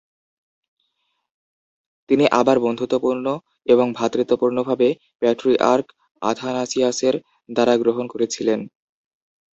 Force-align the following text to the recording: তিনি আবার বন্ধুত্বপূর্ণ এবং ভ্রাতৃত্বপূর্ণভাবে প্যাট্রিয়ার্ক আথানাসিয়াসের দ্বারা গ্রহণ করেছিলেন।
তিনি 2.09 2.25
আবার 2.39 2.57
বন্ধুত্বপূর্ণ 2.65 3.25
এবং 3.67 3.87
ভ্রাতৃত্বপূর্ণভাবে 3.97 4.87
প্যাট্রিয়ার্ক 5.21 5.87
আথানাসিয়াসের 6.21 7.15
দ্বারা 7.49 7.73
গ্রহণ 7.81 8.05
করেছিলেন। 8.07 8.59